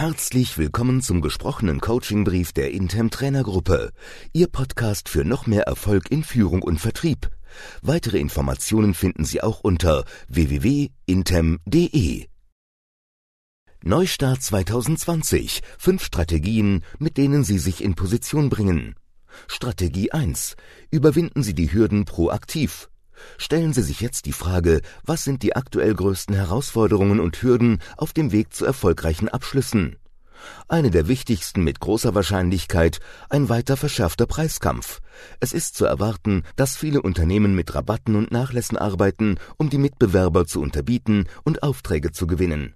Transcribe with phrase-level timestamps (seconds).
[0.00, 3.92] Herzlich willkommen zum gesprochenen Coachingbrief der Intem Trainergruppe,
[4.32, 7.28] Ihr Podcast für noch mehr Erfolg in Führung und Vertrieb.
[7.82, 12.28] Weitere Informationen finden Sie auch unter www.intem.de.
[13.84, 15.60] Neustart 2020.
[15.76, 18.94] Fünf Strategien, mit denen Sie sich in Position bringen.
[19.48, 20.56] Strategie 1.
[20.90, 22.89] Überwinden Sie die Hürden proaktiv.
[23.38, 28.12] Stellen Sie sich jetzt die Frage, was sind die aktuell größten Herausforderungen und Hürden auf
[28.12, 29.96] dem Weg zu erfolgreichen Abschlüssen?
[30.68, 35.00] Eine der wichtigsten mit großer Wahrscheinlichkeit ein weiter verschärfter Preiskampf.
[35.38, 40.46] Es ist zu erwarten, dass viele Unternehmen mit Rabatten und Nachlässen arbeiten, um die Mitbewerber
[40.46, 42.74] zu unterbieten und Aufträge zu gewinnen.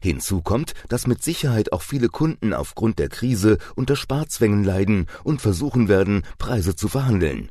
[0.00, 5.40] Hinzu kommt, dass mit Sicherheit auch viele Kunden aufgrund der Krise unter Sparzwängen leiden und
[5.40, 7.50] versuchen werden, Preise zu verhandeln.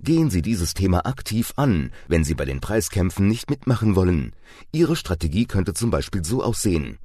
[0.00, 4.32] Gehen Sie dieses Thema aktiv an, wenn Sie bei den Preiskämpfen nicht mitmachen wollen.
[4.72, 6.98] Ihre Strategie könnte zum Beispiel so aussehen.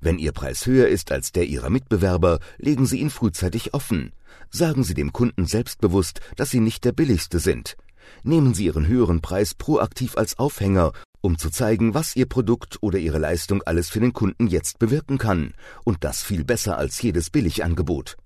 [0.00, 4.12] Wenn Ihr Preis höher ist als der Ihrer Mitbewerber, legen Sie ihn frühzeitig offen.
[4.50, 7.76] Sagen Sie dem Kunden selbstbewusst, dass Sie nicht der billigste sind.
[8.22, 12.98] Nehmen Sie Ihren höheren Preis proaktiv als Aufhänger, um zu zeigen, was Ihr Produkt oder
[12.98, 17.30] Ihre Leistung alles für den Kunden jetzt bewirken kann, und das viel besser als jedes
[17.30, 18.16] Billigangebot.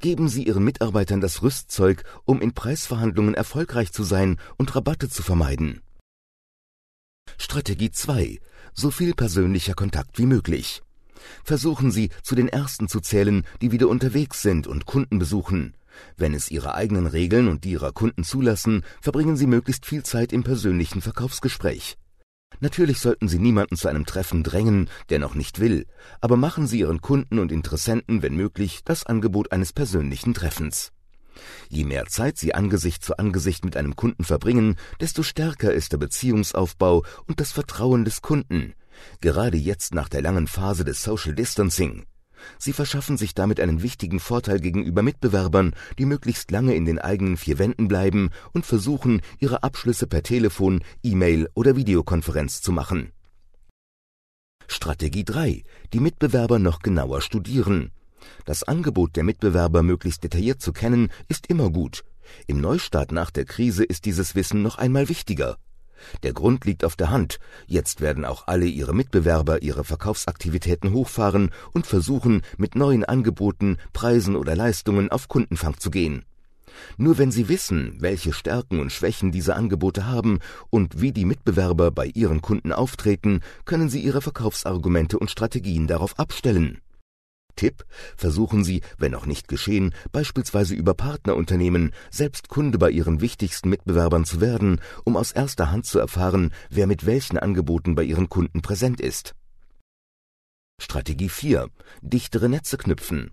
[0.00, 5.22] Geben Sie Ihren Mitarbeitern das Rüstzeug, um in Preisverhandlungen erfolgreich zu sein und Rabatte zu
[5.22, 5.82] vermeiden.
[7.36, 8.40] Strategie 2.
[8.72, 10.82] So viel persönlicher Kontakt wie möglich.
[11.44, 15.74] Versuchen Sie, zu den Ersten zu zählen, die wieder unterwegs sind und Kunden besuchen.
[16.16, 20.32] Wenn es Ihre eigenen Regeln und die Ihrer Kunden zulassen, verbringen Sie möglichst viel Zeit
[20.32, 21.98] im persönlichen Verkaufsgespräch.
[22.58, 25.86] Natürlich sollten Sie niemanden zu einem Treffen drängen, der noch nicht will,
[26.20, 30.92] aber machen Sie Ihren Kunden und Interessenten, wenn möglich, das Angebot eines persönlichen Treffens.
[31.68, 35.98] Je mehr Zeit Sie Angesicht zu Angesicht mit einem Kunden verbringen, desto stärker ist der
[35.98, 38.74] Beziehungsaufbau und das Vertrauen des Kunden,
[39.20, 42.04] gerade jetzt nach der langen Phase des Social Distancing.
[42.58, 47.36] Sie verschaffen sich damit einen wichtigen Vorteil gegenüber Mitbewerbern, die möglichst lange in den eigenen
[47.36, 53.12] vier Wänden bleiben und versuchen, ihre Abschlüsse per Telefon, E-Mail oder Videokonferenz zu machen.
[54.66, 55.64] Strategie 3.
[55.92, 57.90] Die Mitbewerber noch genauer studieren.
[58.44, 62.04] Das Angebot der Mitbewerber möglichst detailliert zu kennen, ist immer gut.
[62.46, 65.56] Im Neustart nach der Krise ist dieses Wissen noch einmal wichtiger.
[66.22, 67.38] Der Grund liegt auf der Hand.
[67.66, 74.36] Jetzt werden auch alle ihre Mitbewerber ihre Verkaufsaktivitäten hochfahren und versuchen, mit neuen Angeboten, Preisen
[74.36, 76.24] oder Leistungen auf Kundenfang zu gehen.
[76.96, 80.38] Nur wenn Sie wissen, welche Stärken und Schwächen diese Angebote haben
[80.70, 86.18] und wie die Mitbewerber bei Ihren Kunden auftreten, können Sie Ihre Verkaufsargumente und Strategien darauf
[86.18, 86.80] abstellen.
[87.60, 87.84] Tipp,
[88.16, 94.24] versuchen Sie, wenn noch nicht geschehen, beispielsweise über Partnerunternehmen selbst Kunde bei Ihren wichtigsten Mitbewerbern
[94.24, 98.62] zu werden, um aus erster Hand zu erfahren, wer mit welchen Angeboten bei Ihren Kunden
[98.62, 99.34] präsent ist.
[100.80, 101.68] Strategie 4.
[102.00, 103.32] Dichtere Netze knüpfen.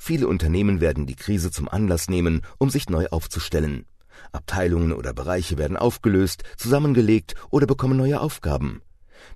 [0.00, 3.86] Viele Unternehmen werden die Krise zum Anlass nehmen, um sich neu aufzustellen.
[4.32, 8.82] Abteilungen oder Bereiche werden aufgelöst, zusammengelegt oder bekommen neue Aufgaben.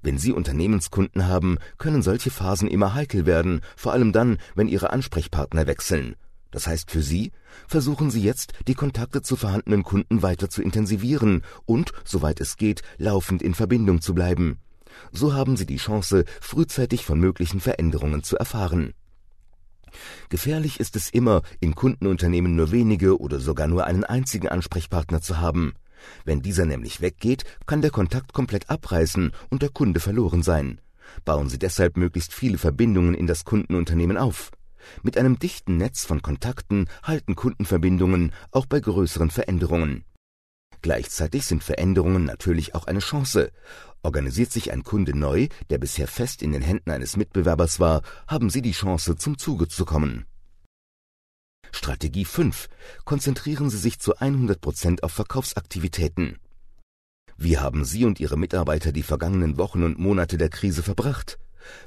[0.03, 4.91] Wenn Sie Unternehmenskunden haben, können solche Phasen immer heikel werden, vor allem dann, wenn Ihre
[4.91, 6.17] Ansprechpartner wechseln.
[6.50, 7.33] Das heißt für Sie,
[7.67, 12.83] versuchen Sie jetzt, die Kontakte zu vorhandenen Kunden weiter zu intensivieren und, soweit es geht,
[12.97, 14.59] laufend in Verbindung zu bleiben.
[15.11, 18.94] So haben Sie die Chance, frühzeitig von möglichen Veränderungen zu erfahren.
[20.28, 25.39] Gefährlich ist es immer, in Kundenunternehmen nur wenige oder sogar nur einen einzigen Ansprechpartner zu
[25.39, 25.75] haben.
[26.25, 30.81] Wenn dieser nämlich weggeht, kann der Kontakt komplett abreißen und der Kunde verloren sein.
[31.25, 34.51] Bauen Sie deshalb möglichst viele Verbindungen in das Kundenunternehmen auf.
[35.03, 40.05] Mit einem dichten Netz von Kontakten halten Kundenverbindungen auch bei größeren Veränderungen.
[40.83, 43.51] Gleichzeitig sind Veränderungen natürlich auch eine Chance.
[44.03, 48.51] Organisiert sich ein Kunde neu, der bisher fest in den Händen eines Mitbewerbers war, haben
[48.51, 50.27] Sie die Chance, zum Zuge zu kommen.
[51.84, 52.71] Strategie 5.
[53.05, 56.39] Konzentrieren Sie sich zu 100 Prozent auf Verkaufsaktivitäten.
[57.37, 61.39] Wie haben Sie und Ihre Mitarbeiter die vergangenen Wochen und Monate der Krise verbracht?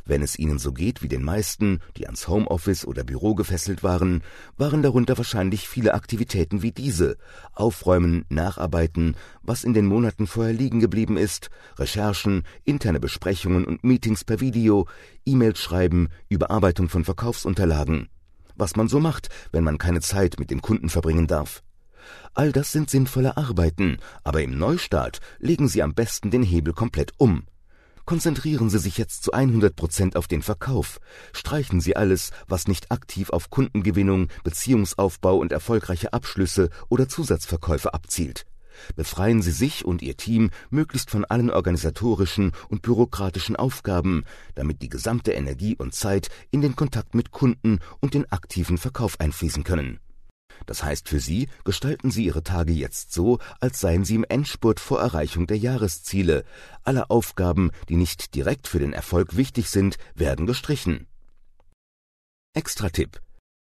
[0.06, 4.22] Wenn es Ihnen so geht wie den meisten, die ans Homeoffice oder Büro gefesselt waren,
[4.56, 7.18] waren darunter wahrscheinlich viele Aktivitäten wie diese
[7.54, 11.50] Aufräumen, Nacharbeiten, was in den Monaten vorher liegen geblieben ist,
[11.80, 14.88] Recherchen, interne Besprechungen und Meetings per Video,
[15.26, 18.10] E-Mails schreiben, Überarbeitung von Verkaufsunterlagen
[18.58, 21.64] was man so macht, wenn man keine Zeit mit dem Kunden verbringen darf.
[22.34, 27.14] All das sind sinnvolle Arbeiten, aber im Neustart legen Sie am besten den Hebel komplett
[27.18, 27.46] um.
[28.06, 31.00] Konzentrieren Sie sich jetzt zu 100 Prozent auf den Verkauf.
[31.34, 38.46] Streichen Sie alles, was nicht aktiv auf Kundengewinnung, Beziehungsaufbau und erfolgreiche Abschlüsse oder Zusatzverkäufe abzielt.
[38.96, 44.24] Befreien Sie sich und Ihr Team möglichst von allen organisatorischen und bürokratischen Aufgaben,
[44.56, 49.20] damit die gesamte Energie und Zeit in den Kontakt mit Kunden und den aktiven Verkauf
[49.20, 50.00] einfließen können.
[50.66, 54.80] Das heißt für Sie, gestalten Sie Ihre Tage jetzt so, als seien Sie im Endspurt
[54.80, 56.44] vor Erreichung der Jahresziele.
[56.84, 61.08] Alle Aufgaben, die nicht direkt für den Erfolg wichtig sind, werden gestrichen.
[62.54, 63.22] Extra-Tipp.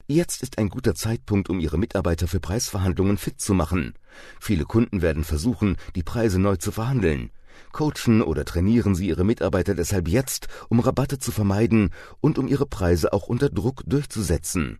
[0.09, 3.95] Jetzt ist ein guter Zeitpunkt, um Ihre Mitarbeiter für Preisverhandlungen fit zu machen.
[4.41, 7.33] Viele Kunden werden versuchen, die Preise neu zu verhandeln.
[7.73, 12.67] Coachen oder trainieren Sie Ihre Mitarbeiter deshalb jetzt, um Rabatte zu vermeiden und um Ihre
[12.67, 14.79] Preise auch unter Druck durchzusetzen.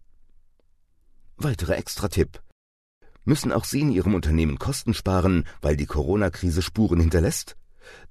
[1.39, 2.41] Weiterer Extra-Tipp.
[3.25, 7.57] Müssen auch Sie in Ihrem Unternehmen Kosten sparen, weil die Corona-Krise Spuren hinterlässt?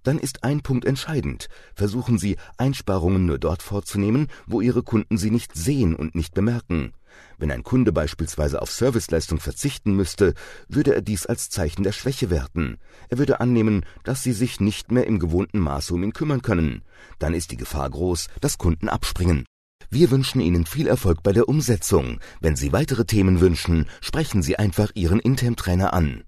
[0.03, 1.47] Dann ist ein Punkt entscheidend.
[1.73, 6.93] Versuchen Sie, Einsparungen nur dort vorzunehmen, wo Ihre Kunden sie nicht sehen und nicht bemerken.
[7.37, 10.33] Wenn ein Kunde beispielsweise auf Serviceleistung verzichten müsste,
[10.67, 12.77] würde er dies als Zeichen der Schwäche werten.
[13.09, 16.83] Er würde annehmen, dass Sie sich nicht mehr im gewohnten Maße um ihn kümmern können.
[17.19, 19.45] Dann ist die Gefahr groß, dass Kunden abspringen.
[19.89, 22.19] Wir wünschen Ihnen viel Erfolg bei der Umsetzung.
[22.41, 26.23] Wenn Sie weitere Themen wünschen, sprechen Sie einfach Ihren Intem-Trainer an.